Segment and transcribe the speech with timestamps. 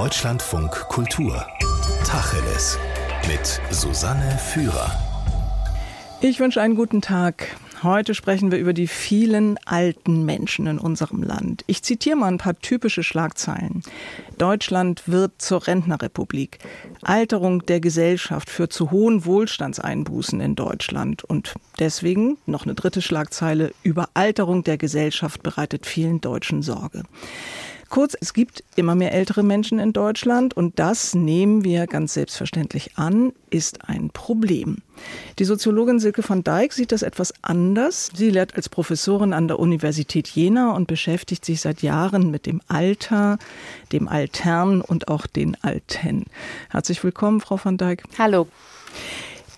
[0.00, 1.46] Deutschlandfunk Kultur.
[2.06, 2.78] Tacheles.
[3.28, 4.90] Mit Susanne Führer.
[6.22, 7.54] Ich wünsche einen guten Tag.
[7.82, 11.64] Heute sprechen wir über die vielen alten Menschen in unserem Land.
[11.66, 13.82] Ich zitiere mal ein paar typische Schlagzeilen.
[14.38, 16.60] Deutschland wird zur Rentnerrepublik.
[17.02, 21.24] Alterung der Gesellschaft führt zu hohen Wohlstandseinbußen in Deutschland.
[21.24, 23.74] Und deswegen noch eine dritte Schlagzeile.
[23.82, 27.02] Überalterung der Gesellschaft bereitet vielen Deutschen Sorge.
[27.90, 32.92] Kurz, es gibt immer mehr ältere Menschen in Deutschland und das nehmen wir ganz selbstverständlich
[32.96, 34.76] an, ist ein Problem.
[35.40, 38.10] Die Soziologin Silke van Dijk sieht das etwas anders.
[38.14, 42.60] Sie lehrt als Professorin an der Universität Jena und beschäftigt sich seit Jahren mit dem
[42.68, 43.38] Alter,
[43.90, 46.26] dem Altern und auch den Alten.
[46.68, 48.04] Herzlich willkommen, Frau van Dijk.
[48.16, 48.46] Hallo.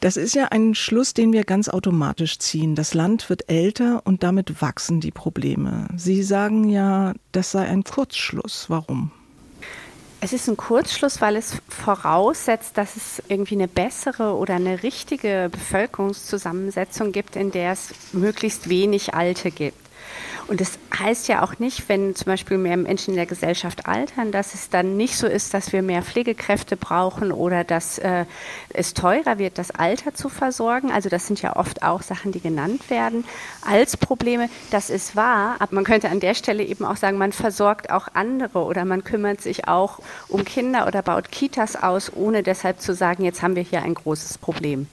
[0.02, 2.74] Das ist ja ein Schluss, den wir ganz automatisch ziehen.
[2.74, 5.86] Das Land wird älter und damit wachsen die Probleme.
[5.96, 8.64] Sie sagen ja, das sei ein Kurzschluss.
[8.68, 9.12] Warum?
[10.20, 15.48] Es ist ein Kurzschluss, weil es voraussetzt, dass es irgendwie eine bessere oder eine richtige
[15.52, 19.81] Bevölkerungszusammensetzung gibt, in der es möglichst wenig Alte gibt.
[20.52, 24.32] Und das heißt ja auch nicht, wenn zum Beispiel mehr Menschen in der Gesellschaft altern,
[24.32, 28.26] dass es dann nicht so ist, dass wir mehr Pflegekräfte brauchen oder dass äh,
[28.68, 30.92] es teurer wird, das Alter zu versorgen.
[30.92, 33.24] Also das sind ja oft auch Sachen, die genannt werden
[33.62, 34.50] als Probleme.
[34.70, 38.08] Das ist wahr, aber man könnte an der Stelle eben auch sagen, man versorgt auch
[38.12, 42.94] andere oder man kümmert sich auch um Kinder oder baut Kitas aus, ohne deshalb zu
[42.94, 44.86] sagen, jetzt haben wir hier ein großes Problem.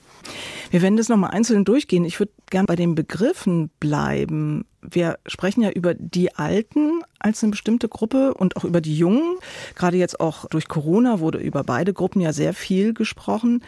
[0.71, 2.05] Wir werden das nochmal einzeln durchgehen.
[2.05, 4.65] Ich würde gern bei den Begriffen bleiben.
[4.81, 9.37] Wir sprechen ja über die Alten als eine bestimmte Gruppe und auch über die Jungen.
[9.75, 13.63] Gerade jetzt auch durch Corona wurde über beide Gruppen ja sehr viel gesprochen.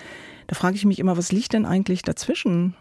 [0.48, 2.76] Da frage ich mich immer, was liegt denn eigentlich dazwischen?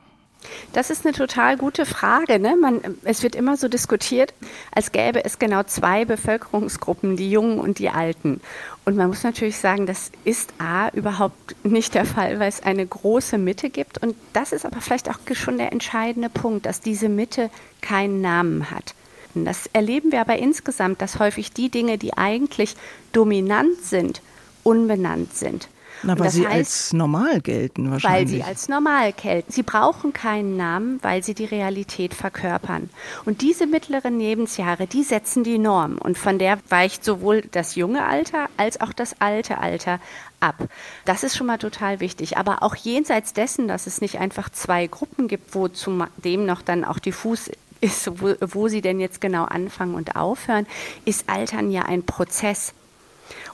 [0.72, 2.38] Das ist eine total gute Frage.
[2.38, 2.56] Ne?
[2.56, 4.32] Man, es wird immer so diskutiert,
[4.72, 8.40] als gäbe es genau zwei Bevölkerungsgruppen, die Jungen und die Alten.
[8.84, 12.86] Und man muss natürlich sagen, das ist A überhaupt nicht der Fall, weil es eine
[12.86, 14.02] große Mitte gibt.
[14.02, 17.50] Und das ist aber vielleicht auch schon der entscheidende Punkt, dass diese Mitte
[17.80, 18.94] keinen Namen hat.
[19.34, 22.74] Das erleben wir aber insgesamt, dass häufig die Dinge, die eigentlich
[23.12, 24.22] dominant sind,
[24.64, 25.68] unbenannt sind.
[26.02, 28.20] Na, weil sie heißt, als normal gelten wahrscheinlich.
[28.20, 29.52] Weil sie als normal gelten.
[29.52, 32.90] Sie brauchen keinen Namen, weil sie die Realität verkörpern.
[33.24, 35.98] Und diese mittleren Lebensjahre, die setzen die Norm.
[35.98, 40.00] Und von der weicht sowohl das junge Alter als auch das alte Alter
[40.40, 40.56] ab.
[41.04, 42.38] Das ist schon mal total wichtig.
[42.38, 46.84] Aber auch jenseits dessen, dass es nicht einfach zwei Gruppen gibt, wo zudem noch dann
[46.84, 47.50] auch diffus
[47.80, 50.66] ist, wo, wo sie denn jetzt genau anfangen und aufhören,
[51.04, 52.74] ist Altern ja ein Prozess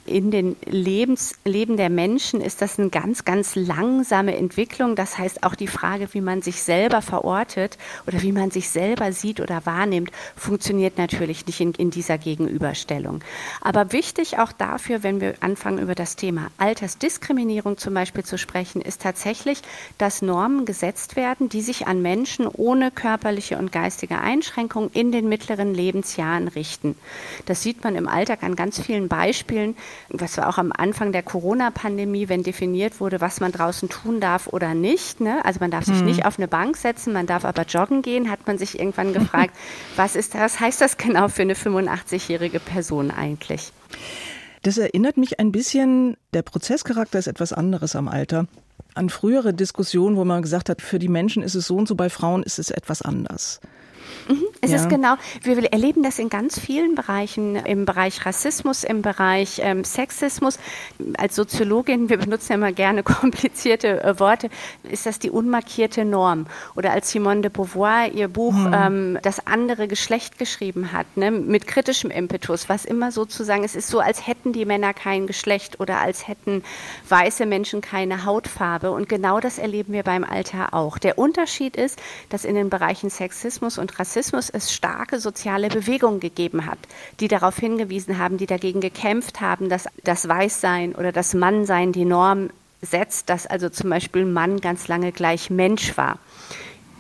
[0.07, 4.97] in den Lebens, Leben der Menschen ist das eine ganz, ganz langsame Entwicklung.
[4.97, 9.13] Das heißt, auch die Frage, wie man sich selber verortet oder wie man sich selber
[9.13, 13.21] sieht oder wahrnimmt, funktioniert natürlich nicht in, in dieser Gegenüberstellung.
[13.61, 18.81] Aber wichtig auch dafür, wenn wir anfangen, über das Thema Altersdiskriminierung zum Beispiel zu sprechen,
[18.81, 19.63] ist tatsächlich,
[19.99, 25.29] dass Normen gesetzt werden, die sich an Menschen ohne körperliche und geistige Einschränkungen in den
[25.29, 26.97] mittleren Lebensjahren richten.
[27.47, 29.77] Das sieht man im Alltag an ganz vielen Beispielen
[30.09, 34.47] was war auch am Anfang der Corona-Pandemie, wenn definiert wurde, was man draußen tun darf
[34.47, 35.21] oder nicht.
[35.21, 35.45] Ne?
[35.45, 36.07] Also man darf sich mhm.
[36.07, 39.55] nicht auf eine Bank setzen, man darf aber joggen gehen, hat man sich irgendwann gefragt,
[39.97, 43.73] was ist das, heißt das genau für eine 85-jährige Person eigentlich?
[44.63, 48.47] Das erinnert mich ein bisschen, der Prozesscharakter ist etwas anderes am Alter.
[48.95, 51.95] An frühere Diskussionen, wo man gesagt hat, für die Menschen ist es so und so,
[51.95, 53.61] bei Frauen ist es etwas anders.
[54.29, 54.79] Mhm, es ja.
[54.79, 59.85] ist genau, wir erleben das in ganz vielen Bereichen, im Bereich Rassismus, im Bereich ähm,
[59.85, 60.59] Sexismus.
[61.17, 64.49] Als Soziologin, wir benutzen ja immer gerne komplizierte äh, Worte,
[64.83, 66.47] ist das die unmarkierte Norm.
[66.75, 68.75] Oder als Simone de Beauvoir ihr Buch mhm.
[68.75, 73.89] ähm, Das andere Geschlecht geschrieben hat, ne, mit kritischem Impetus, was immer sozusagen, es ist
[73.89, 76.63] so, als hätten die Männer kein Geschlecht oder als hätten
[77.09, 78.91] weiße Menschen keine Hautfarbe.
[78.91, 80.99] Und genau das erleben wir beim Alter auch.
[80.99, 86.21] Der Unterschied ist, dass in den Bereichen Sexismus und Rassismus Rassismus es starke soziale Bewegungen
[86.21, 86.79] gegeben hat,
[87.21, 92.07] die darauf hingewiesen haben, die dagegen gekämpft haben, dass das Weißsein oder das Mannsein die
[92.07, 92.49] Norm
[92.81, 96.19] setzt, dass also zum Beispiel Mann ganz lange gleich Mensch war.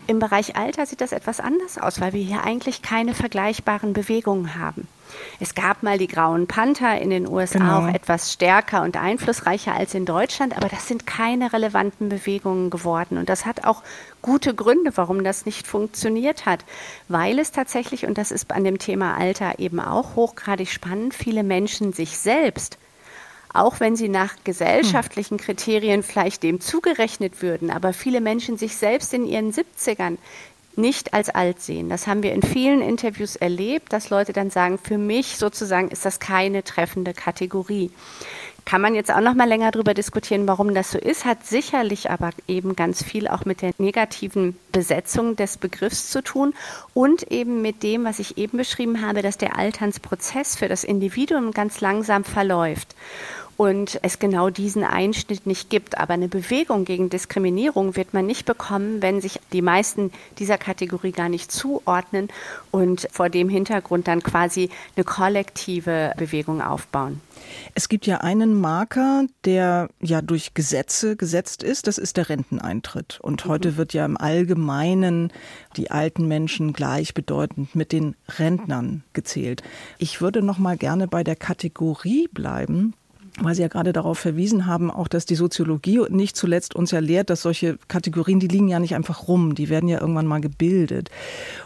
[0.06, 4.54] Im Bereich Alter sieht das etwas anders aus, weil wir hier eigentlich keine vergleichbaren Bewegungen
[4.58, 4.86] haben.
[5.40, 7.78] Es gab mal die Grauen Panther in den USA genau.
[7.78, 13.18] auch etwas stärker und einflussreicher als in Deutschland, aber das sind keine relevanten Bewegungen geworden.
[13.18, 13.82] Und das hat auch
[14.22, 16.64] gute Gründe, warum das nicht funktioniert hat,
[17.08, 21.42] weil es tatsächlich, und das ist an dem Thema Alter eben auch hochgradig spannend, viele
[21.42, 22.78] Menschen sich selbst
[23.56, 29.14] auch wenn sie nach gesellschaftlichen Kriterien vielleicht dem zugerechnet würden, aber viele Menschen sich selbst
[29.14, 30.18] in ihren 70ern
[30.76, 31.88] nicht als alt sehen.
[31.88, 36.05] Das haben wir in vielen Interviews erlebt, dass Leute dann sagen, für mich sozusagen ist
[36.05, 37.90] das keine treffende Kategorie.
[38.67, 42.11] Kann man jetzt auch noch mal länger darüber diskutieren, warum das so ist, hat sicherlich
[42.11, 46.52] aber eben ganz viel auch mit der negativen Besetzung des Begriffs zu tun
[46.93, 51.52] und eben mit dem, was ich eben beschrieben habe, dass der Alternsprozess für das Individuum
[51.52, 52.96] ganz langsam verläuft
[53.56, 55.98] und es genau diesen Einschnitt nicht gibt.
[55.98, 61.12] Aber eine Bewegung gegen Diskriminierung wird man nicht bekommen, wenn sich die meisten dieser Kategorie
[61.12, 62.28] gar nicht zuordnen
[62.70, 67.20] und vor dem Hintergrund dann quasi eine kollektive Bewegung aufbauen.
[67.74, 73.18] Es gibt ja einen Marker, der ja durch Gesetze gesetzt ist, das ist der Renteneintritt.
[73.22, 73.50] Und mhm.
[73.50, 75.32] heute wird ja im Allgemeinen
[75.76, 79.62] die alten Menschen gleichbedeutend mit den Rentnern gezählt.
[79.98, 82.94] Ich würde noch mal gerne bei der Kategorie bleiben,
[83.40, 87.00] weil Sie ja gerade darauf verwiesen haben, auch dass die Soziologie nicht zuletzt uns ja
[87.00, 90.40] lehrt, dass solche Kategorien, die liegen ja nicht einfach rum, die werden ja irgendwann mal
[90.40, 91.10] gebildet.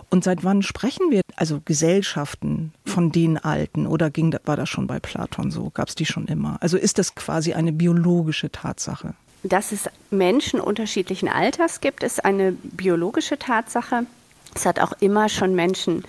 [0.09, 4.87] Und seit wann sprechen wir, also Gesellschaften von den Alten oder ging, war das schon
[4.87, 5.71] bei Platon so?
[5.71, 6.59] Gab es die schon immer?
[6.61, 9.15] Also ist das quasi eine biologische Tatsache?
[9.43, 14.07] Dass es Menschen unterschiedlichen Alters gibt, ist eine biologische Tatsache.
[14.55, 16.03] Es hat auch immer schon Menschen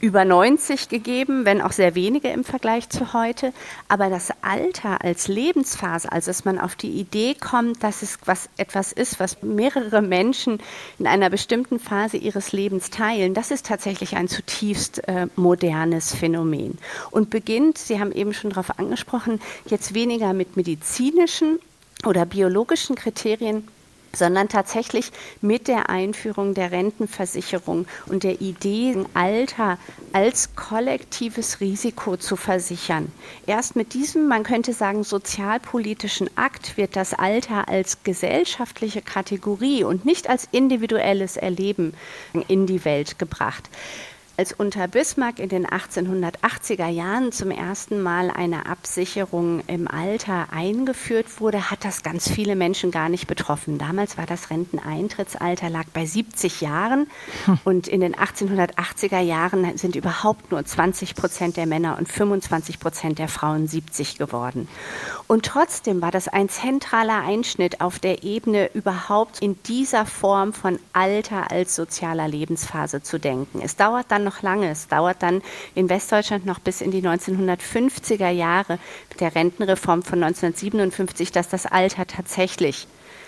[0.00, 3.52] über 90 gegeben, wenn auch sehr wenige im Vergleich zu heute.
[3.88, 8.48] Aber das Alter als Lebensphase, also dass man auf die Idee kommt, dass es was,
[8.56, 10.58] etwas ist, was mehrere Menschen
[10.98, 16.78] in einer bestimmten Phase ihres Lebens teilen, das ist tatsächlich ein zutiefst äh, modernes Phänomen.
[17.10, 21.58] Und beginnt, Sie haben eben schon darauf angesprochen, jetzt weniger mit medizinischen
[22.04, 23.66] oder biologischen Kriterien,
[24.16, 29.78] sondern tatsächlich mit der Einführung der Rentenversicherung und der Idee, Alter
[30.12, 33.12] als kollektives Risiko zu versichern.
[33.46, 40.04] Erst mit diesem, man könnte sagen, sozialpolitischen Akt wird das Alter als gesellschaftliche Kategorie und
[40.04, 41.94] nicht als individuelles Erleben
[42.48, 43.68] in die Welt gebracht
[44.36, 51.40] als unter Bismarck in den 1880er Jahren zum ersten Mal eine Absicherung im Alter eingeführt
[51.40, 53.78] wurde, hat das ganz viele Menschen gar nicht betroffen.
[53.78, 57.06] Damals war das Renteneintrittsalter lag bei 70 Jahren
[57.46, 57.58] hm.
[57.64, 63.18] und in den 1880er Jahren sind überhaupt nur 20 Prozent der Männer und 25 Prozent
[63.18, 64.68] der Frauen 70 geworden.
[65.28, 70.78] Und trotzdem war das ein zentraler Einschnitt auf der Ebene überhaupt in dieser Form von
[70.92, 73.60] Alter als sozialer Lebensphase zu denken.
[73.62, 74.70] Es dauert dann noch lange.
[74.70, 75.40] Es dauert dann
[75.74, 78.78] in Westdeutschland noch bis in die 1950er Jahre
[79.08, 82.86] mit der Rentenreform von 1957, dass das Alter tatsächlich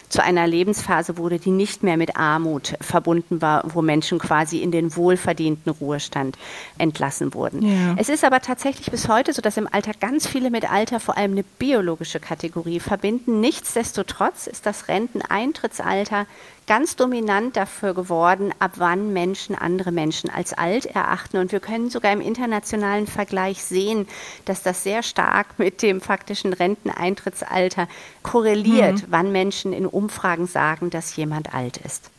[0.08, 4.70] zu einer Lebensphase wurde, die nicht mehr mit Armut verbunden war, wo Menschen quasi in
[4.70, 6.38] den wohlverdienten Ruhestand
[6.78, 7.62] entlassen wurden.
[7.62, 7.94] Ja.
[7.98, 11.16] Es ist aber tatsächlich bis heute so, dass im Alter ganz viele mit Alter vor
[11.16, 13.40] allem eine biologische Kategorie verbinden.
[13.40, 16.26] Nichtsdestotrotz ist das Renteneintrittsalter
[16.68, 21.38] ganz dominant dafür geworden, ab wann Menschen andere Menschen als alt erachten.
[21.38, 24.06] Und wir können sogar im internationalen Vergleich sehen,
[24.44, 27.88] dass das sehr stark mit dem faktischen Renteneintrittsalter
[28.22, 29.06] korreliert, mhm.
[29.08, 32.10] wann Menschen in Umfragen sagen, dass jemand alt ist.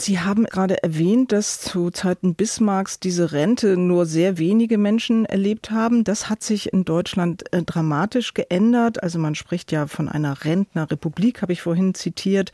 [0.00, 5.70] Sie haben gerade erwähnt, dass zu Zeiten Bismarcks diese Rente nur sehr wenige Menschen erlebt
[5.70, 6.04] haben.
[6.04, 9.02] Das hat sich in Deutschland äh, dramatisch geändert.
[9.02, 12.52] Also man spricht ja von einer Rentnerrepublik, habe ich vorhin zitiert.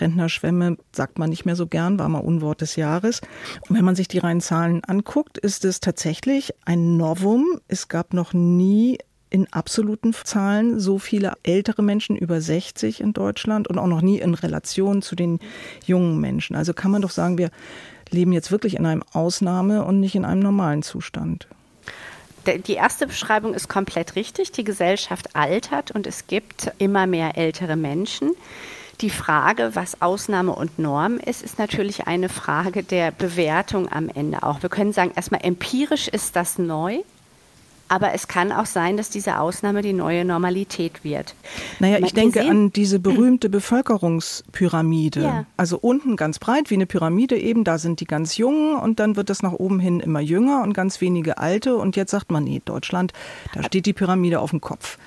[0.00, 3.20] Rentnerschwemme sagt man nicht mehr so gern, war mal Unwort des Jahres.
[3.68, 7.60] Und wenn man sich die reinen Zahlen anguckt, ist es tatsächlich ein Novum.
[7.68, 8.96] Es gab noch nie
[9.36, 14.18] in absoluten Zahlen so viele ältere Menschen über 60 in Deutschland und auch noch nie
[14.18, 15.40] in Relation zu den
[15.84, 16.56] jungen Menschen.
[16.56, 17.50] Also kann man doch sagen, wir
[18.10, 21.48] leben jetzt wirklich in einem Ausnahme- und nicht in einem normalen Zustand.
[22.66, 24.52] Die erste Beschreibung ist komplett richtig.
[24.52, 28.30] Die Gesellschaft altert und es gibt immer mehr ältere Menschen.
[29.02, 34.44] Die Frage, was Ausnahme und Norm ist, ist natürlich eine Frage der Bewertung am Ende
[34.44, 34.62] auch.
[34.62, 37.02] Wir können sagen, erstmal empirisch ist das neu.
[37.88, 41.34] Aber es kann auch sein, dass diese Ausnahme die neue Normalität wird.
[41.78, 45.22] Naja, ich denke an diese berühmte Bevölkerungspyramide.
[45.22, 45.46] Ja.
[45.56, 49.16] Also unten ganz breit wie eine Pyramide eben, da sind die ganz Jungen und dann
[49.16, 51.76] wird das nach oben hin immer jünger und ganz wenige Alte.
[51.76, 53.12] Und jetzt sagt man, nee, Deutschland,
[53.54, 54.98] da steht die Pyramide auf dem Kopf.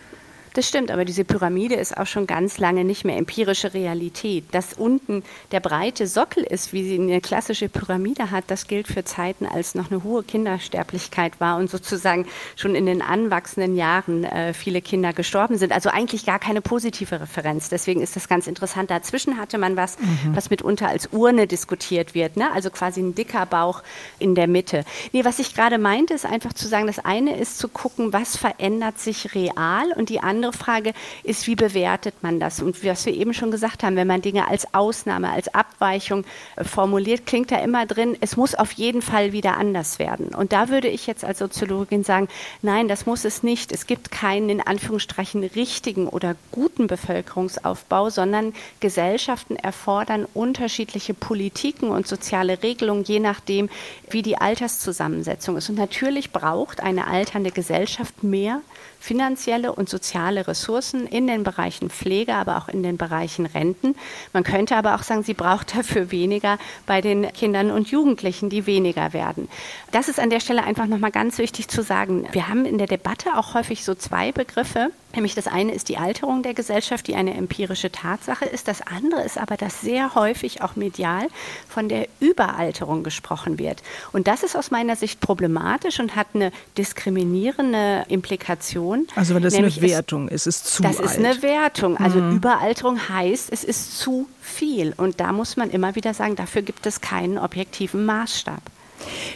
[0.60, 4.44] Das stimmt, aber diese Pyramide ist auch schon ganz lange nicht mehr empirische Realität.
[4.52, 5.24] Dass unten
[5.54, 9.74] der breite Sockel ist, wie sie eine klassische Pyramide hat, das gilt für Zeiten, als
[9.74, 15.14] noch eine hohe Kindersterblichkeit war und sozusagen schon in den anwachsenden Jahren äh, viele Kinder
[15.14, 15.72] gestorben sind.
[15.72, 17.70] Also eigentlich gar keine positive Referenz.
[17.70, 18.92] Deswegen ist das ganz interessant.
[18.92, 20.36] Dazwischen hatte man was, mhm.
[20.36, 22.36] was mitunter als Urne diskutiert wird.
[22.36, 22.52] Ne?
[22.52, 23.82] Also quasi ein dicker Bauch
[24.20, 24.84] in der Mitte.
[25.14, 28.36] Nee, was ich gerade meinte, ist einfach zu sagen, das eine ist zu gucken, was
[28.36, 32.62] verändert sich real und die andere andere Frage ist, wie bewertet man das?
[32.62, 36.26] Und was wir eben schon gesagt haben, wenn man Dinge als Ausnahme, als Abweichung
[36.56, 40.34] äh, formuliert, klingt da immer drin, es muss auf jeden Fall wieder anders werden.
[40.34, 42.28] Und da würde ich jetzt als Soziologin sagen,
[42.62, 43.72] nein, das muss es nicht.
[43.72, 52.08] Es gibt keinen in Anführungsstrichen richtigen oder guten Bevölkerungsaufbau, sondern Gesellschaften erfordern unterschiedliche Politiken und
[52.08, 53.70] soziale Regelungen, je nachdem,
[54.10, 55.70] wie die Alterszusammensetzung ist.
[55.70, 58.62] Und natürlich braucht eine alternde Gesellschaft mehr
[59.00, 63.96] finanzielle und soziale Ressourcen in den Bereichen Pflege, aber auch in den Bereichen Renten.
[64.34, 68.66] Man könnte aber auch sagen, sie braucht dafür weniger bei den Kindern und Jugendlichen, die
[68.66, 69.48] weniger werden.
[69.92, 72.28] Das ist an der Stelle einfach nochmal ganz wichtig zu sagen.
[72.32, 74.92] Wir haben in der Debatte auch häufig so zwei Begriffe.
[75.16, 78.68] Nämlich das eine ist die Alterung der Gesellschaft, die eine empirische Tatsache ist.
[78.68, 81.28] Das andere ist aber, dass sehr häufig auch medial
[81.68, 83.82] von der Überalterung gesprochen wird.
[84.12, 89.08] Und das ist aus meiner Sicht problematisch und hat eine diskriminierende Implikation.
[89.16, 91.06] Also wenn das eine Wertung ist, ist zu Das alt.
[91.06, 91.98] ist eine Wertung.
[91.98, 92.36] Also mhm.
[92.38, 94.94] Überalterung heißt, es ist zu viel.
[94.96, 98.62] Und da muss man immer wieder sagen, dafür gibt es keinen objektiven Maßstab.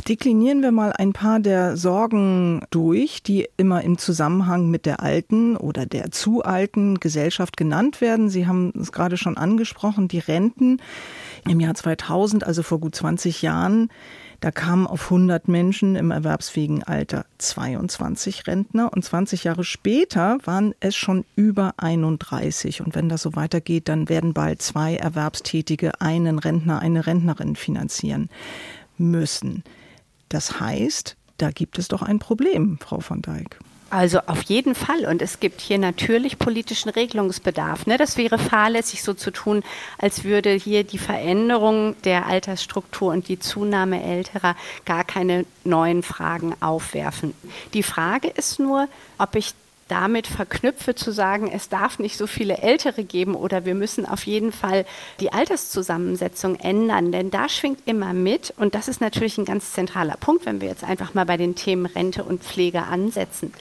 [0.07, 5.55] Deklinieren wir mal ein paar der Sorgen durch, die immer im Zusammenhang mit der alten
[5.55, 8.29] oder der zu alten Gesellschaft genannt werden.
[8.29, 10.81] Sie haben es gerade schon angesprochen, die Renten
[11.47, 13.89] im Jahr 2000, also vor gut 20 Jahren.
[14.43, 20.75] Da kamen auf 100 Menschen im erwerbsfähigen Alter 22 Rentner und 20 Jahre später waren
[20.81, 22.81] es schon über 31.
[22.81, 28.27] Und wenn das so weitergeht, dann werden bald zwei Erwerbstätige einen Rentner, eine Rentnerin finanzieren
[28.97, 29.63] müssen.
[30.29, 33.59] Das heißt, da gibt es doch ein Problem, Frau von Dijk.
[33.93, 35.05] Also auf jeden Fall.
[35.05, 37.85] Und es gibt hier natürlich politischen Regelungsbedarf.
[37.85, 37.97] Ne?
[37.97, 39.61] Das wäre fahrlässig, so zu tun,
[39.99, 46.55] als würde hier die Veränderung der Altersstruktur und die Zunahme älterer gar keine neuen Fragen
[46.59, 47.35] aufwerfen.
[47.75, 48.87] Die Frage ist nur,
[49.19, 49.53] ob ich
[49.87, 54.25] damit verknüpfe, zu sagen, es darf nicht so viele Ältere geben oder wir müssen auf
[54.25, 54.85] jeden Fall
[55.19, 60.17] die Alterszusammensetzung ändern, denn da schwingt immer mit und das ist natürlich ein ganz zentraler
[60.17, 63.53] Punkt, wenn wir jetzt einfach mal bei den Themen Rente und Pflege ansetzen.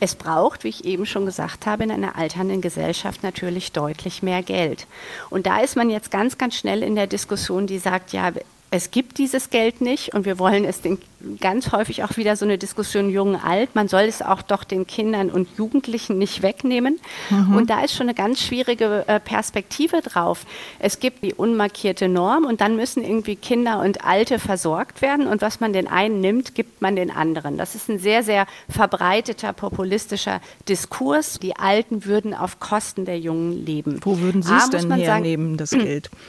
[0.00, 4.42] Es braucht, wie ich eben schon gesagt habe, in einer alternden Gesellschaft natürlich deutlich mehr
[4.42, 4.86] Geld.
[5.28, 8.30] Und da ist man jetzt ganz, ganz schnell in der Diskussion, die sagt, ja,
[8.70, 10.98] es gibt dieses Geld nicht und wir wollen es den,
[11.40, 13.74] ganz häufig auch wieder so eine Diskussion jung alt.
[13.74, 17.00] Man soll es auch doch den Kindern und Jugendlichen nicht wegnehmen.
[17.30, 17.56] Mhm.
[17.56, 20.44] Und da ist schon eine ganz schwierige äh, Perspektive drauf.
[20.78, 25.40] Es gibt die unmarkierte Norm und dann müssen irgendwie Kinder und Alte versorgt werden und
[25.40, 27.56] was man den einen nimmt, gibt man den anderen.
[27.56, 31.38] Das ist ein sehr, sehr verbreiteter populistischer Diskurs.
[31.38, 33.98] Die Alten würden auf Kosten der Jungen leben.
[34.02, 36.10] Wo würden Sie es denn hernehmen, das Geld?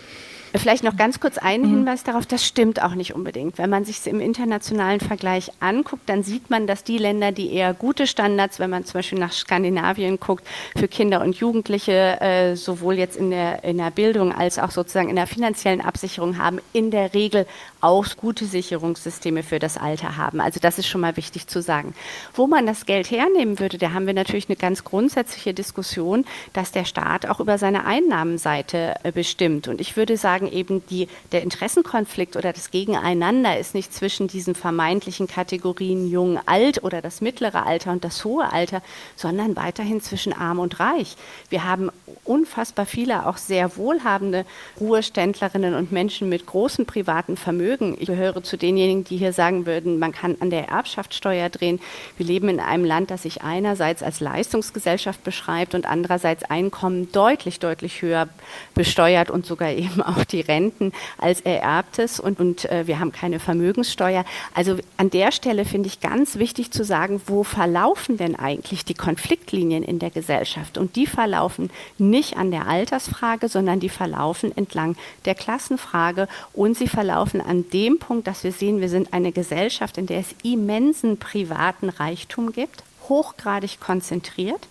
[0.55, 1.69] Vielleicht noch ganz kurz einen mhm.
[1.69, 3.57] Hinweis darauf, das stimmt auch nicht unbedingt.
[3.57, 7.53] Wenn man sich es im internationalen Vergleich anguckt, dann sieht man, dass die Länder, die
[7.53, 12.55] eher gute Standards, wenn man zum Beispiel nach Skandinavien guckt, für Kinder und Jugendliche, äh,
[12.55, 16.59] sowohl jetzt in der, in der Bildung als auch sozusagen in der finanziellen Absicherung haben,
[16.73, 17.45] in der Regel
[17.81, 20.41] auch gute Sicherungssysteme für das Alter haben.
[20.41, 21.93] Also das ist schon mal wichtig zu sagen.
[22.33, 26.71] Wo man das Geld hernehmen würde, da haben wir natürlich eine ganz grundsätzliche Diskussion, dass
[26.71, 29.67] der Staat auch über seine Einnahmenseite äh, bestimmt.
[29.67, 34.55] Und ich würde sagen, eben die, der Interessenkonflikt oder das Gegeneinander ist nicht zwischen diesen
[34.55, 38.81] vermeintlichen Kategorien jung, alt oder das mittlere Alter und das hohe Alter,
[39.15, 41.15] sondern weiterhin zwischen arm und reich.
[41.49, 41.91] Wir haben
[42.25, 44.45] unfassbar viele auch sehr wohlhabende
[44.79, 47.68] Ruheständlerinnen und Menschen mit großem privaten Vermögen.
[47.69, 51.79] Ich gehöre zu denjenigen, die hier sagen würden, man kann an der Erbschaftssteuer drehen.
[52.17, 57.59] Wir leben in einem Land, das sich einerseits als Leistungsgesellschaft beschreibt und andererseits Einkommen deutlich,
[57.59, 58.27] deutlich höher
[58.73, 63.39] besteuert und sogar eben auch die Renten als Ererbtes und, und äh, wir haben keine
[63.39, 64.25] Vermögenssteuer.
[64.55, 68.95] Also an der Stelle finde ich ganz wichtig zu sagen, wo verlaufen denn eigentlich die
[68.95, 70.79] Konfliktlinien in der Gesellschaft?
[70.79, 74.95] Und die verlaufen nicht an der Altersfrage, sondern die verlaufen entlang
[75.25, 79.97] der Klassenfrage und sie verlaufen an dem Punkt, dass wir sehen, wir sind eine Gesellschaft,
[79.97, 84.67] in der es immensen privaten Reichtum gibt, hochgradig konzentriert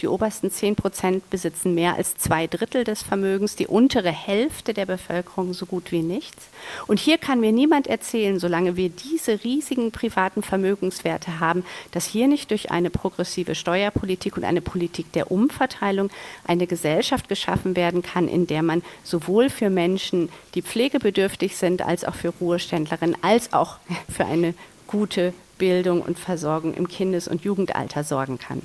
[0.00, 4.86] die obersten 10 Prozent besitzen mehr als zwei Drittel des Vermögens, die untere Hälfte der
[4.86, 6.46] Bevölkerung so gut wie nichts.
[6.86, 12.28] Und hier kann mir niemand erzählen, solange wir diese riesigen privaten Vermögenswerte haben, dass hier
[12.28, 16.10] nicht durch eine progressive Steuerpolitik und eine Politik der Umverteilung
[16.44, 22.04] eine Gesellschaft geschaffen werden kann, in der man sowohl für Menschen, die pflegebedürftig sind, als
[22.04, 23.76] auch für Ruheständlerinnen, als auch
[24.10, 24.54] für eine
[24.86, 28.62] gute Bildung und Versorgung im Kindes- und Jugendalter sorgen kann.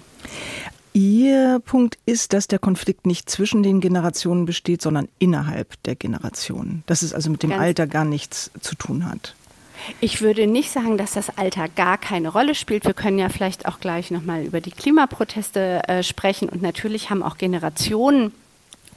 [0.98, 6.82] Ihr Punkt ist, dass der Konflikt nicht zwischen den Generationen besteht, sondern innerhalb der Generationen.
[6.88, 9.36] Dass es also mit dem Ganz Alter gar nichts zu tun hat.
[10.02, 12.84] Ich würde nicht sagen, dass das Alter gar keine Rolle spielt.
[12.84, 16.50] Wir können ja vielleicht auch gleich nochmal über die Klimaproteste äh, sprechen.
[16.50, 18.32] Und natürlich haben auch Generationen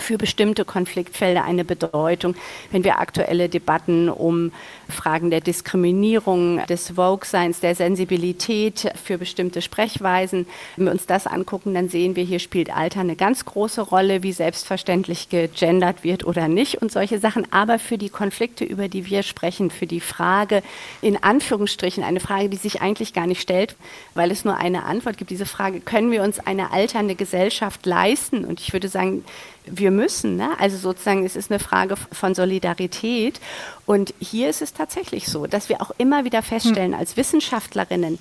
[0.03, 2.35] für bestimmte Konfliktfelder eine Bedeutung.
[2.71, 4.53] Wenn wir aktuelle Debatten um
[4.89, 11.75] Fragen der Diskriminierung, des Vogue-Seins, der Sensibilität für bestimmte Sprechweisen, wenn wir uns das angucken,
[11.75, 16.49] dann sehen wir, hier spielt Alter eine ganz große Rolle, wie selbstverständlich gegendert wird oder
[16.49, 17.53] nicht und solche Sachen.
[17.53, 20.63] Aber für die Konflikte, über die wir sprechen, für die Frage,
[21.03, 23.77] in Anführungsstrichen, eine Frage, die sich eigentlich gar nicht stellt,
[24.15, 28.45] weil es nur eine Antwort gibt, diese Frage, können wir uns eine alternde Gesellschaft leisten?
[28.45, 29.25] Und ich würde sagen,
[29.71, 30.37] wir müssen.
[30.37, 30.51] Ne?
[30.59, 33.41] Also sozusagen, es ist eine Frage von Solidarität.
[33.87, 38.19] Und hier ist es tatsächlich so, dass wir auch immer wieder feststellen als Wissenschaftlerinnen,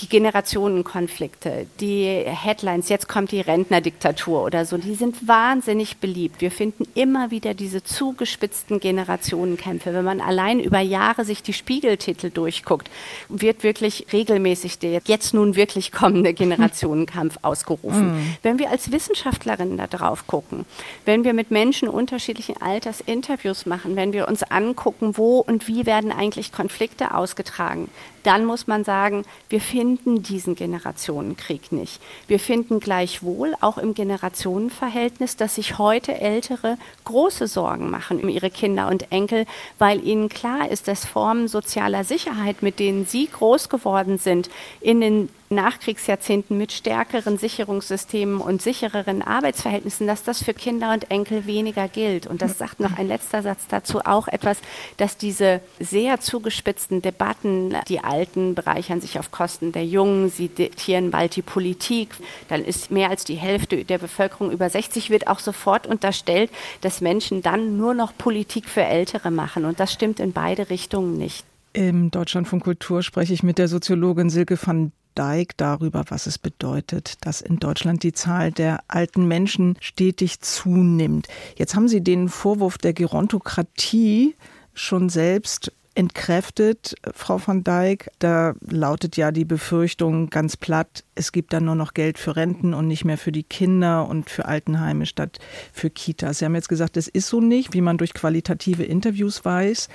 [0.00, 6.40] die Generationenkonflikte, die Headlines, jetzt kommt die Rentnerdiktatur oder so, die sind wahnsinnig beliebt.
[6.40, 9.92] Wir finden immer wieder diese zugespitzten Generationenkämpfe.
[9.92, 12.90] Wenn man allein über Jahre sich die Spiegeltitel durchguckt,
[13.28, 18.12] wird wirklich regelmäßig der jetzt nun wirklich kommende Generationenkampf ausgerufen.
[18.12, 18.36] Mhm.
[18.42, 20.64] Wenn wir als Wissenschaftlerinnen da drauf gucken,
[21.04, 25.84] wenn wir mit Menschen unterschiedlichen Alters Interviews machen, wenn wir uns angucken, wo und wie
[25.84, 27.90] werden eigentlich Konflikte ausgetragen,
[28.22, 29.89] dann muss man sagen, wir finden
[30.22, 32.00] diesen Generationenkrieg nicht.
[32.28, 38.50] Wir finden gleichwohl auch im Generationenverhältnis, dass sich heute Ältere große Sorgen machen um ihre
[38.50, 39.46] Kinder und Enkel,
[39.78, 45.00] weil ihnen klar ist, dass Formen sozialer Sicherheit, mit denen sie groß geworden sind, in
[45.00, 51.88] den Nachkriegsjahrzehnten mit stärkeren Sicherungssystemen und sichereren Arbeitsverhältnissen, dass das für Kinder und Enkel weniger
[51.88, 52.28] gilt.
[52.28, 54.58] Und das sagt noch ein letzter Satz dazu auch etwas,
[54.96, 61.10] dass diese sehr zugespitzten Debatten, die Alten bereichern sich auf Kosten der Jungen, sie diktieren
[61.10, 62.10] bald die Politik,
[62.48, 67.00] dann ist mehr als die Hälfte der Bevölkerung über 60, wird auch sofort unterstellt, dass
[67.00, 69.64] Menschen dann nur noch Politik für Ältere machen.
[69.64, 71.44] Und das stimmt in beide Richtungen nicht.
[71.72, 77.24] Im Deutschlandfunk Kultur spreche ich mit der Soziologin Silke van Dijk darüber, was es bedeutet,
[77.26, 81.28] dass in Deutschland die Zahl der alten Menschen stetig zunimmt.
[81.56, 84.34] Jetzt haben Sie den Vorwurf der Gerontokratie
[84.74, 88.10] schon selbst entkräftet, Frau van Dijk.
[88.20, 92.74] Da lautet ja die Befürchtung ganz platt, es gibt dann nur noch Geld für Renten
[92.74, 95.38] und nicht mehr für die Kinder und für Altenheime statt
[95.72, 96.38] für Kitas.
[96.38, 99.88] Sie haben jetzt gesagt, es ist so nicht, wie man durch qualitative Interviews weiß.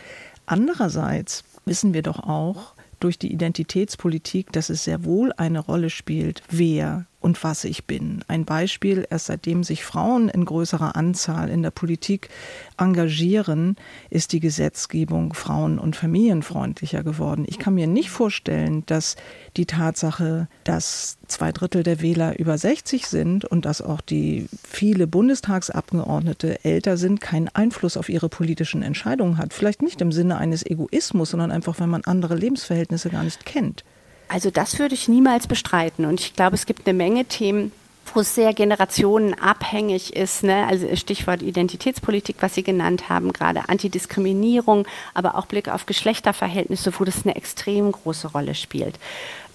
[0.46, 2.75] Andererseits wissen wir doch auch,
[3.06, 8.24] durch die Identitätspolitik, dass es sehr wohl eine Rolle spielt, wer und was ich bin.
[8.28, 12.30] Ein Beispiel, erst seitdem sich Frauen in größerer Anzahl in der Politik
[12.78, 13.78] engagieren,
[14.10, 17.46] ist die Gesetzgebung frauen- und familienfreundlicher geworden.
[17.48, 19.16] Ich kann mir nicht vorstellen, dass
[19.58, 25.08] die Tatsache, dass zwei Drittel der Wähler über 60 sind und dass auch die viele
[25.08, 29.54] Bundestagsabgeordnete älter sind, keinen Einfluss auf ihre politischen Entscheidungen hat.
[29.54, 33.84] Vielleicht nicht im Sinne eines Egoismus, sondern einfach, wenn man andere Lebensverhältnisse gar nicht kennt.
[34.28, 36.06] Also das würde ich niemals bestreiten.
[36.06, 37.72] Und ich glaube, es gibt eine Menge Themen,
[38.16, 40.44] wo sehr generationenabhängig ist.
[40.44, 40.66] Ne?
[40.68, 47.04] Also Stichwort Identitätspolitik, was Sie genannt haben, gerade Antidiskriminierung, aber auch Blick auf Geschlechterverhältnisse, wo
[47.04, 49.00] das eine extrem große Rolle spielt.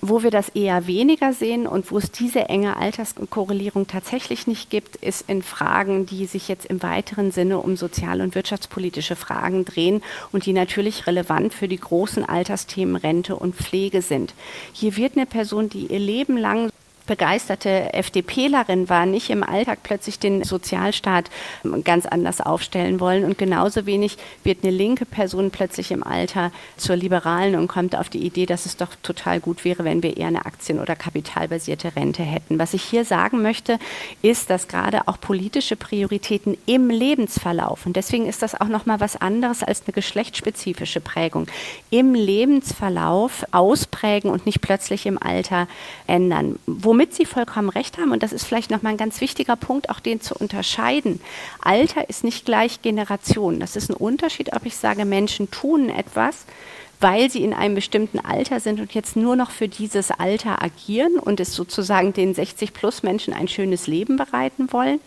[0.03, 4.97] Wo wir das eher weniger sehen und wo es diese enge Alterskorrelierung tatsächlich nicht gibt,
[4.97, 10.03] ist in Fragen, die sich jetzt im weiteren Sinne um sozial- und wirtschaftspolitische Fragen drehen
[10.33, 14.33] und die natürlich relevant für die großen Altersthemen Rente und Pflege sind.
[14.73, 16.71] Hier wird eine Person, die ihr Leben lang
[17.11, 21.29] begeisterte FDPlerin war, nicht im Alltag plötzlich den Sozialstaat
[21.83, 23.25] ganz anders aufstellen wollen.
[23.25, 28.11] Und genauso wenig wird eine linke Person plötzlich im Alter zur Liberalen und kommt auf
[28.11, 31.97] die Idee, dass es doch total gut wäre, wenn wir eher eine Aktien- oder kapitalbasierte
[31.97, 32.61] Rente hätten.
[32.61, 33.81] Was ich hier sagen möchte,
[34.23, 39.21] ist, dass gerade auch politische Prioritäten im Lebensverlauf, und deswegen ist das auch nochmal was
[39.21, 41.49] anderes als eine geschlechtsspezifische Prägung,
[41.91, 45.67] im Lebensverlauf ausprägen und nicht plötzlich im Alter
[46.07, 46.61] ändern.
[46.67, 49.89] Womit womit Sie vollkommen recht haben, und das ist vielleicht nochmal ein ganz wichtiger Punkt,
[49.89, 51.19] auch den zu unterscheiden.
[51.63, 53.59] Alter ist nicht gleich Generation.
[53.59, 56.45] Das ist ein Unterschied, ob ich sage, Menschen tun etwas,
[57.01, 61.19] weil sie in einem bestimmten Alter sind und jetzt nur noch für dieses Alter agieren
[61.19, 65.01] und es sozusagen den 60-plus-Menschen ein schönes Leben bereiten wollen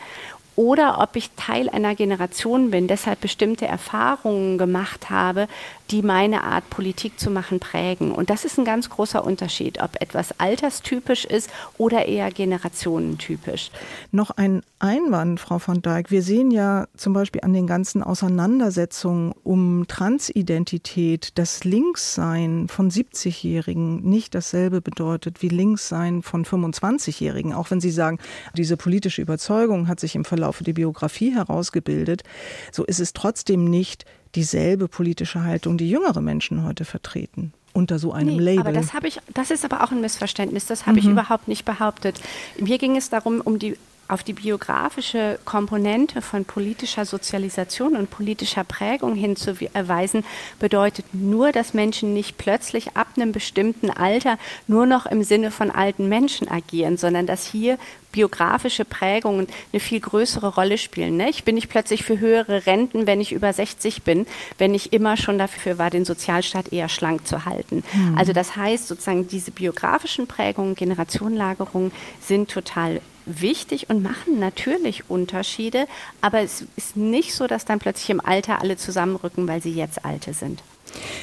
[0.55, 5.47] oder ob ich Teil einer Generation bin, deshalb bestimmte Erfahrungen gemacht habe,
[5.91, 8.11] die meine Art Politik zu machen prägen.
[8.11, 13.71] Und das ist ein ganz großer Unterschied, ob etwas alterstypisch ist oder eher generationentypisch.
[14.11, 16.11] Noch ein Einwand, Frau von Dijk.
[16.11, 24.01] Wir sehen ja zum Beispiel an den ganzen Auseinandersetzungen um Transidentität, dass Linkssein von 70-Jährigen
[24.03, 27.53] nicht dasselbe bedeutet wie Linkssein von 25-Jährigen.
[27.53, 28.19] Auch wenn Sie sagen,
[28.55, 32.23] diese politische Überzeugung hat sich im Verlauf Lebenslaufe, die Biografie herausgebildet,
[32.71, 38.13] so ist es trotzdem nicht dieselbe politische Haltung, die jüngere Menschen heute vertreten unter so
[38.13, 38.59] einem nee, Label.
[38.59, 40.67] Aber das habe ich, das ist aber auch ein Missverständnis.
[40.67, 40.97] Das habe mhm.
[40.99, 42.21] ich überhaupt nicht behauptet.
[42.59, 48.63] Mir ging es darum, um die auf die biografische Komponente von politischer Sozialisation und politischer
[48.63, 50.23] Prägung hinzuweisen,
[50.59, 54.37] bedeutet nur, dass Menschen nicht plötzlich ab einem bestimmten Alter
[54.67, 57.77] nur noch im Sinne von alten Menschen agieren, sondern dass hier
[58.13, 61.17] biografische Prägungen eine viel größere Rolle spielen.
[61.17, 61.29] Ne?
[61.29, 64.25] Ich bin nicht plötzlich für höhere Renten, wenn ich über 60 bin,
[64.57, 67.83] wenn ich immer schon dafür war, den Sozialstaat eher schlank zu halten.
[67.93, 68.17] Mhm.
[68.17, 75.87] Also das heißt sozusagen, diese biografischen Prägungen, Generationenlagerungen sind total wichtig und machen natürlich Unterschiede,
[76.21, 80.05] aber es ist nicht so, dass dann plötzlich im Alter alle zusammenrücken, weil sie jetzt
[80.05, 80.61] alte sind.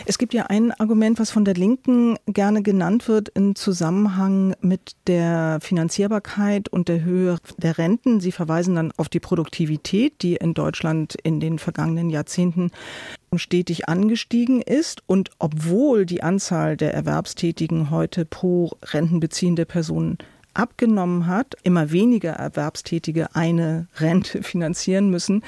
[0.07, 4.97] Es gibt ja ein Argument, was von der Linken gerne genannt wird im Zusammenhang mit
[5.07, 8.21] der Finanzierbarkeit und der Höhe der Renten.
[8.21, 12.71] Sie verweisen dann auf die Produktivität, die in Deutschland in den vergangenen Jahrzehnten
[13.37, 15.03] stetig angestiegen ist.
[15.07, 20.19] Und obwohl die Anzahl der Erwerbstätigen heute pro rentenbeziehende Personen
[20.55, 25.43] abgenommen hat, immer weniger Erwerbstätige eine Rente finanzieren müssen,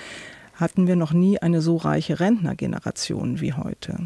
[0.63, 3.99] hatten wir noch nie eine so reiche Rentnergeneration wie heute.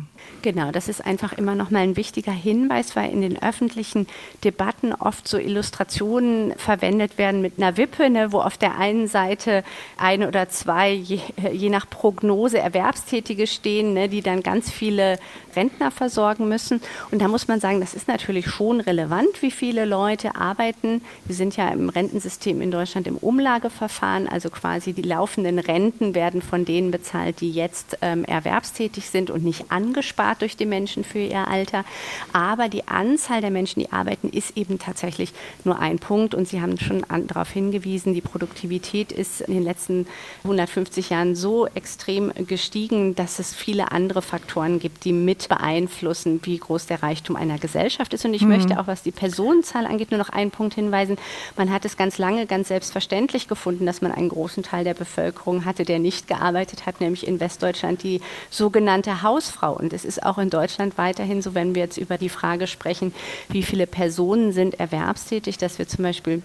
[0.42, 4.08] Genau, das ist einfach immer noch mal ein wichtiger Hinweis, weil in den öffentlichen
[4.42, 9.62] Debatten oft so Illustrationen verwendet werden mit einer Wippe, ne, wo auf der einen Seite
[9.96, 11.20] ein oder zwei, je,
[11.52, 15.18] je nach Prognose, Erwerbstätige stehen, ne, die dann ganz viele
[15.54, 16.80] Rentner versorgen müssen.
[17.10, 21.02] Und da muss man sagen, das ist natürlich schon relevant, wie viele Leute arbeiten.
[21.24, 26.42] Wir sind ja im Rentensystem in Deutschland im Umlageverfahren, also quasi die laufenden Renten werden
[26.46, 31.18] von denen bezahlt, die jetzt ähm, erwerbstätig sind und nicht angespart durch die Menschen für
[31.18, 31.84] ihr Alter.
[32.32, 35.32] Aber die Anzahl der Menschen, die arbeiten, ist eben tatsächlich
[35.64, 36.34] nur ein Punkt.
[36.34, 40.06] Und Sie haben schon an, darauf hingewiesen, die Produktivität ist in den letzten
[40.44, 46.58] 150 Jahren so extrem gestiegen, dass es viele andere Faktoren gibt, die mit beeinflussen, wie
[46.58, 48.24] groß der Reichtum einer Gesellschaft ist.
[48.24, 48.48] Und ich mhm.
[48.48, 51.18] möchte auch, was die Personenzahl angeht, nur noch einen Punkt hinweisen.
[51.56, 55.64] Man hat es ganz lange ganz selbstverständlich gefunden, dass man einen großen Teil der Bevölkerung
[55.64, 58.20] hatte, der nicht gearbeitet hat, nämlich in Westdeutschland die
[58.50, 59.72] sogenannte Hausfrau.
[59.72, 63.14] Und es ist auch in Deutschland weiterhin so, wenn wir jetzt über die Frage sprechen,
[63.48, 66.42] wie viele Personen sind erwerbstätig, dass wir zum Beispiel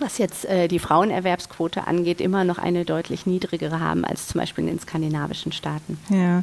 [0.00, 4.64] was jetzt äh, die Frauenerwerbsquote angeht, immer noch eine deutlich niedrigere haben als zum Beispiel
[4.64, 5.98] in den skandinavischen Staaten.
[6.10, 6.42] Ja.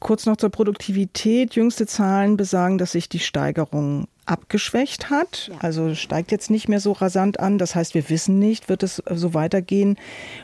[0.00, 1.54] Kurz noch zur Produktivität.
[1.54, 5.50] Jüngste Zahlen besagen, dass sich die Steigerung abgeschwächt hat.
[5.52, 5.58] Ja.
[5.60, 7.58] Also steigt jetzt nicht mehr so rasant an.
[7.58, 9.96] Das heißt, wir wissen nicht, wird es so weitergehen.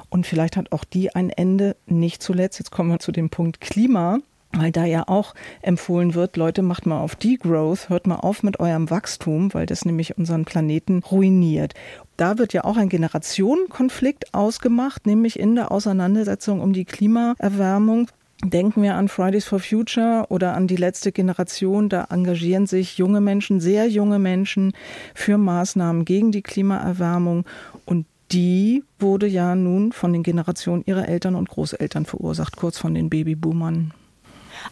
[0.08, 1.76] Und vielleicht hat auch die ein Ende.
[1.86, 4.18] Nicht zuletzt, jetzt kommen wir zu dem Punkt Klima.
[4.54, 8.60] Weil da ja auch empfohlen wird, Leute, macht mal auf Degrowth, hört mal auf mit
[8.60, 11.72] eurem Wachstum, weil das nämlich unseren Planeten ruiniert.
[12.18, 18.08] Da wird ja auch ein Generationenkonflikt ausgemacht, nämlich in der Auseinandersetzung um die Klimaerwärmung.
[18.44, 21.88] Denken wir an Fridays for Future oder an die letzte Generation.
[21.88, 24.72] Da engagieren sich junge Menschen, sehr junge Menschen
[25.14, 27.44] für Maßnahmen gegen die Klimaerwärmung.
[27.85, 32.94] Und die wurde ja nun von den Generationen ihrer Eltern und Großeltern verursacht, kurz von
[32.94, 33.94] den Babyboomern.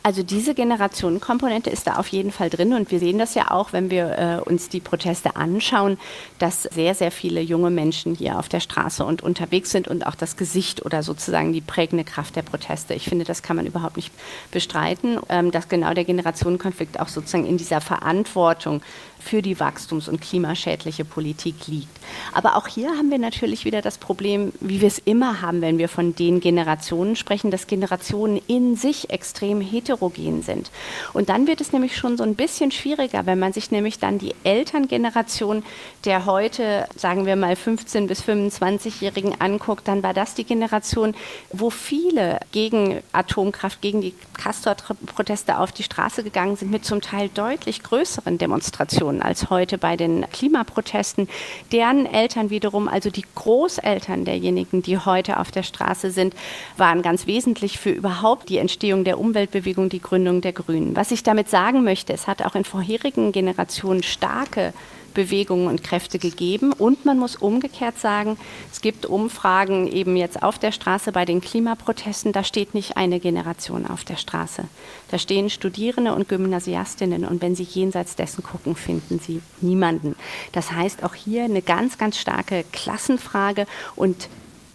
[0.02, 3.72] Also diese Generationenkomponente ist da auf jeden Fall drin und wir sehen das ja auch,
[3.72, 5.98] wenn wir äh, uns die Proteste anschauen,
[6.38, 10.14] dass sehr, sehr viele junge Menschen hier auf der Straße und unterwegs sind und auch
[10.14, 12.94] das Gesicht oder sozusagen die prägende Kraft der Proteste.
[12.94, 14.12] Ich finde, das kann man überhaupt nicht
[14.50, 18.82] bestreiten, ähm, dass genau der Generationenkonflikt auch sozusagen in dieser Verantwortung
[19.20, 21.88] für die wachstums- und klimaschädliche Politik liegt.
[22.32, 25.78] Aber auch hier haben wir natürlich wieder das Problem, wie wir es immer haben, wenn
[25.78, 30.70] wir von den Generationen sprechen, dass Generationen in sich extrem heterogen sind.
[31.12, 34.18] Und dann wird es nämlich schon so ein bisschen schwieriger, wenn man sich nämlich dann
[34.18, 35.62] die Elterngeneration
[36.04, 41.14] der heute, sagen wir mal 15 bis 25-Jährigen anguckt, dann war das die Generation,
[41.52, 47.28] wo viele gegen Atomkraft, gegen die Castor-Proteste auf die Straße gegangen sind, mit zum Teil
[47.34, 51.28] deutlich größeren Demonstrationen Situationen als heute bei den Klimaprotesten.
[51.72, 56.34] Deren Eltern wiederum, also die Großeltern derjenigen, die heute auf der Straße sind,
[56.76, 60.96] waren ganz wesentlich für überhaupt die Entstehung der Umweltbewegung, die Gründung der Grünen.
[60.96, 64.72] Was ich damit sagen möchte, es hat auch in vorherigen Generationen starke
[65.14, 66.72] Bewegungen und Kräfte gegeben.
[66.72, 68.36] Und man muss umgekehrt sagen,
[68.72, 73.20] es gibt Umfragen eben jetzt auf der Straße bei den Klimaprotesten, da steht nicht eine
[73.20, 74.64] Generation auf der Straße.
[75.10, 80.16] Da stehen Studierende und Gymnasiastinnen und wenn Sie jenseits dessen gucken, finden Sie niemanden.
[80.52, 84.28] Das heißt auch hier eine ganz, ganz starke Klassenfrage und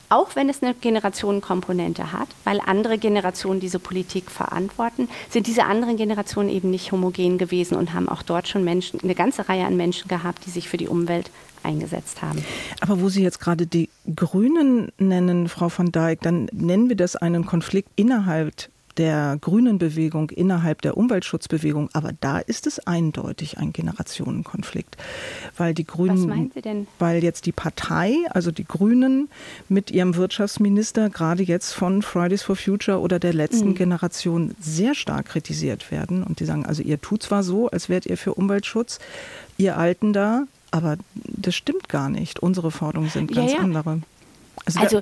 [0.10, 5.98] auch wenn es eine Generationenkomponente hat, weil andere Generationen diese Politik verantworten, sind diese anderen
[5.98, 9.78] Generationen eben nicht homogen gewesen und haben auch dort schon Menschen, eine ganze Reihe an
[9.78, 11.32] Menschen gehabt, die sich für die Umwelt
[11.64, 12.46] eingesetzt haben.
[12.80, 17.16] Aber wo Sie jetzt gerade die Grünen nennen, Frau van Dijk, dann nennen wir das
[17.16, 21.90] einen Konflikt innerhalb der grünen Bewegung, innerhalb der Umweltschutzbewegung.
[21.94, 24.98] Aber da ist es eindeutig ein Generationenkonflikt.
[25.58, 26.52] Weil die Grünen,
[27.00, 29.30] weil jetzt die Partei, also die Grünen
[29.70, 33.76] mit ihrem Wirtschaftsminister, gerade jetzt von Fridays for Future oder der letzten mhm.
[33.76, 36.24] Generation sehr stark kritisiert werden.
[36.24, 39.00] Und die sagen, also ihr tut zwar so, als wärt ihr für Umweltschutz,
[39.58, 42.40] ihr Alten da, aber das stimmt gar nicht.
[42.40, 43.64] Unsere Forderungen sind ganz ja, ja.
[43.64, 44.02] andere.
[44.66, 45.02] Also, also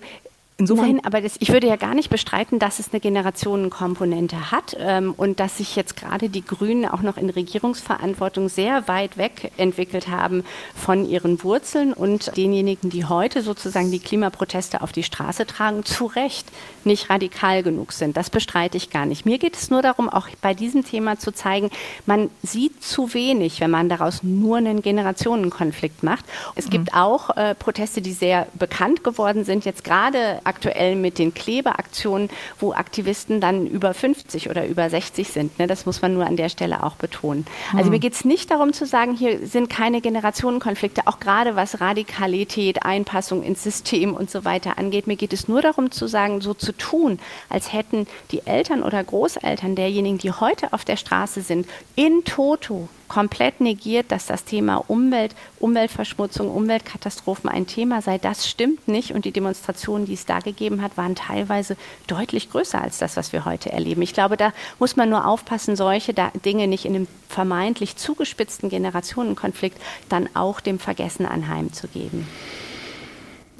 [0.58, 4.78] Insofern Nein, aber das, ich würde ja gar nicht bestreiten, dass es eine Generationenkomponente hat
[4.80, 9.52] ähm, und dass sich jetzt gerade die Grünen auch noch in Regierungsverantwortung sehr weit weg
[9.58, 10.44] entwickelt haben
[10.76, 16.06] von ihren Wurzeln und denjenigen, die heute sozusagen die Klimaproteste auf die Straße tragen, zu
[16.06, 16.48] Recht
[16.84, 18.16] nicht radikal genug sind.
[18.16, 19.26] Das bestreite ich gar nicht.
[19.26, 21.72] Mir geht es nur darum, auch bei diesem Thema zu zeigen,
[22.06, 26.26] man sieht zu wenig, wenn man daraus nur einen Generationenkonflikt macht.
[26.56, 26.72] Es mhm.
[26.72, 32.30] gibt auch äh, Proteste, die sehr bekannt geworden sind, jetzt gerade aktuell mit den Klebeaktionen,
[32.60, 35.60] wo Aktivisten dann über 50 oder über 60 sind.
[35.60, 35.68] Ne?
[35.68, 37.46] Das muss man nur an der Stelle auch betonen.
[37.76, 38.02] Also mir hm.
[38.02, 43.44] geht es nicht darum zu sagen, hier sind keine Generationenkonflikte, auch gerade was Radikalität, Einpassung
[43.44, 45.08] ins System und so weiter angeht.
[45.08, 49.04] Mir geht es nur darum zu sagen, so zu tun, als hätten die Eltern oder
[49.04, 54.78] Großeltern derjenigen, die heute auf der Straße sind, in toto komplett negiert, dass das Thema
[54.88, 58.18] Umwelt, Umweltverschmutzung, Umweltkatastrophen ein Thema sei.
[58.18, 59.12] Das stimmt nicht.
[59.12, 63.34] Und die Demonstrationen, die es da gegeben hat, waren teilweise deutlich größer als das, was
[63.34, 64.02] wir heute erleben.
[64.02, 66.14] Ich glaube, da muss man nur aufpassen, solche
[66.46, 72.28] Dinge nicht in einem vermeintlich zugespitzten Generationenkonflikt dann auch dem Vergessen anheimzugeben.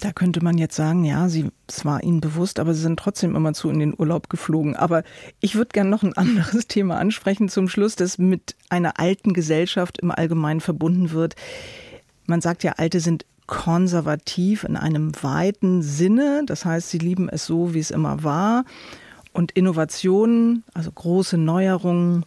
[0.04, 3.38] Da könnte man jetzt sagen, ja, sie, es war ihnen bewusst, aber sie sind trotzdem
[3.38, 4.76] immer zu in den Urlaub geflogen.
[4.76, 5.04] Aber
[5.40, 10.00] ich würde gerne noch ein anderes Thema ansprechen zum Schluss, das mit einer alten Gesellschaft
[10.00, 11.38] im Allgemeinen verbunden wird.
[12.26, 16.44] Man sagt ja, Alte sind konservativ in einem weiten Sinne.
[16.46, 18.66] Das heißt, sie lieben es so, wie es immer war.
[19.32, 22.26] Und Innovationen, also große Neuerungen,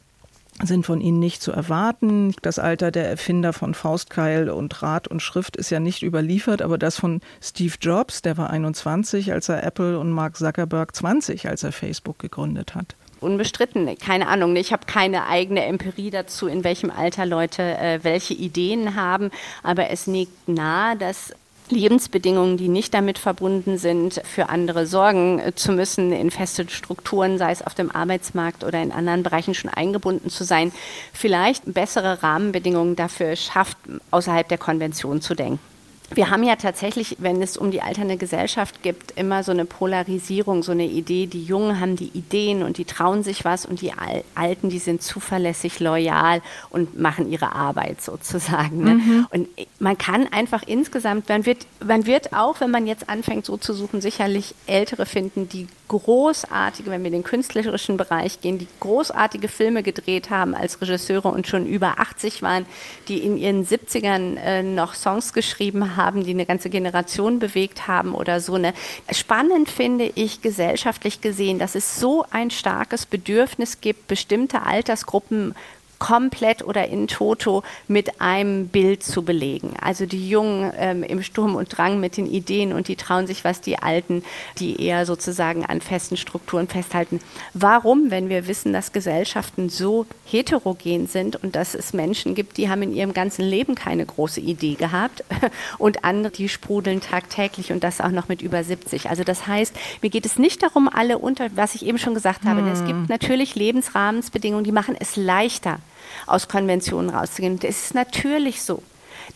[0.62, 2.34] sind von ihnen nicht zu erwarten.
[2.42, 6.78] Das Alter der Erfinder von Faustkeil und Rad und Schrift ist ja nicht überliefert, aber
[6.78, 11.62] das von Steve Jobs, der war 21, als er Apple und Mark Zuckerberg 20, als
[11.62, 12.94] er Facebook gegründet hat.
[13.20, 14.54] Unbestritten, keine Ahnung.
[14.56, 19.30] Ich habe keine eigene Empirie dazu, in welchem Alter Leute äh, welche Ideen haben,
[19.62, 21.32] aber es liegt nahe, dass
[21.70, 27.50] Lebensbedingungen, die nicht damit verbunden sind, für andere sorgen zu müssen, in feste Strukturen, sei
[27.50, 30.72] es auf dem Arbeitsmarkt oder in anderen Bereichen schon eingebunden zu sein,
[31.12, 33.76] vielleicht bessere Rahmenbedingungen dafür schafft,
[34.10, 35.75] außerhalb der Konvention zu denken
[36.14, 40.62] wir haben ja tatsächlich, wenn es um die alternde Gesellschaft gibt, immer so eine Polarisierung,
[40.62, 43.92] so eine Idee, die Jungen haben die Ideen und die trauen sich was und die
[44.34, 48.84] Alten, die sind zuverlässig, loyal und machen ihre Arbeit sozusagen.
[48.84, 48.94] Ne?
[48.94, 49.26] Mhm.
[49.30, 49.48] Und
[49.80, 53.74] man kann einfach insgesamt, man wird, man wird auch, wenn man jetzt anfängt so zu
[53.74, 59.48] suchen, sicherlich Ältere finden, die großartige, wenn wir in den künstlerischen Bereich gehen, die großartige
[59.48, 62.66] Filme gedreht haben als Regisseure und schon über 80 waren,
[63.08, 68.14] die in ihren 70ern äh, noch Songs geschrieben haben, die eine ganze Generation bewegt haben
[68.14, 68.58] oder so.
[68.58, 68.72] Ne?
[69.10, 75.54] Spannend finde ich gesellschaftlich gesehen, dass es so ein starkes Bedürfnis gibt, bestimmte Altersgruppen
[75.98, 79.74] komplett oder in toto mit einem Bild zu belegen.
[79.80, 83.44] Also die Jungen ähm, im Sturm und Drang mit den Ideen und die trauen sich
[83.44, 84.22] was, die Alten,
[84.58, 87.20] die eher sozusagen an festen Strukturen festhalten.
[87.54, 92.68] Warum, wenn wir wissen, dass Gesellschaften so heterogen sind und dass es Menschen gibt, die
[92.68, 95.24] haben in ihrem ganzen Leben keine große Idee gehabt
[95.78, 99.08] und andere, die sprudeln tagtäglich und das auch noch mit über 70.
[99.08, 102.44] Also das heißt, mir geht es nicht darum, alle unter, was ich eben schon gesagt
[102.44, 102.68] habe, hm.
[102.68, 105.78] es gibt natürlich Lebensrahmensbedingungen, die machen es leichter,
[106.26, 107.58] aus Konventionen rauszugehen.
[107.62, 108.82] Es ist natürlich so,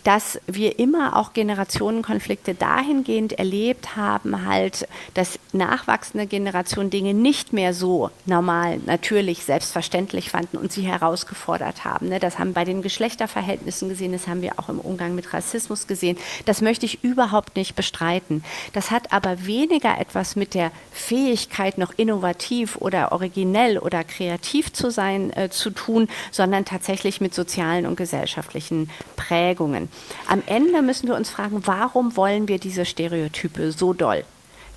[0.05, 7.75] dass wir immer auch Generationenkonflikte dahingehend erlebt haben, halt, dass nachwachsende Generationen Dinge nicht mehr
[7.75, 12.09] so normal, natürlich, selbstverständlich fanden und sie herausgefordert haben.
[12.09, 12.21] Ne?
[12.21, 15.87] Das haben wir bei den Geschlechterverhältnissen gesehen, das haben wir auch im Umgang mit Rassismus
[15.87, 16.19] gesehen.
[16.45, 18.45] Das möchte ich überhaupt nicht bestreiten.
[18.75, 24.91] Das hat aber weniger etwas mit der Fähigkeit, noch innovativ oder originell oder kreativ zu
[24.91, 29.80] sein, äh, zu tun, sondern tatsächlich mit sozialen und gesellschaftlichen Prägungen.
[30.27, 34.25] Am Ende müssen wir uns fragen, warum wollen wir diese Stereotype so doll?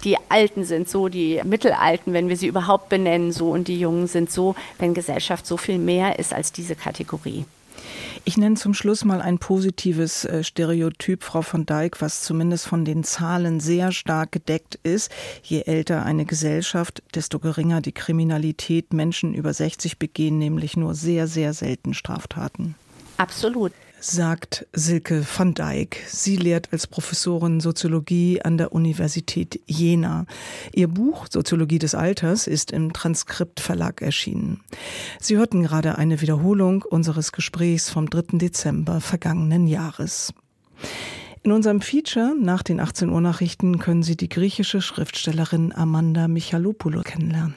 [0.03, 4.07] Die Alten sind so, die Mittelalten, wenn wir sie überhaupt benennen, so und die Jungen
[4.07, 7.45] sind so, wenn Gesellschaft so viel mehr ist als diese Kategorie.
[8.25, 12.85] Ich nenne zum Schluss mal ein positives äh, Stereotyp, Frau von Dijk, was zumindest von
[12.85, 15.11] den Zahlen sehr stark gedeckt ist.
[15.43, 18.93] Je älter eine Gesellschaft, desto geringer die Kriminalität.
[18.93, 22.75] Menschen über 60 begehen nämlich nur sehr, sehr selten Straftaten.
[23.17, 26.03] Absolut sagt Silke van Dijk.
[26.07, 30.25] Sie lehrt als Professorin Soziologie an der Universität Jena.
[30.73, 34.59] Ihr Buch Soziologie des Alters ist im Transkript Verlag erschienen.
[35.19, 38.37] Sie hörten gerade eine Wiederholung unseres Gesprächs vom 3.
[38.37, 40.33] Dezember vergangenen Jahres.
[41.43, 47.03] In unserem Feature nach den 18 Uhr Nachrichten können Sie die griechische Schriftstellerin Amanda Michalopoulos
[47.05, 47.55] kennenlernen.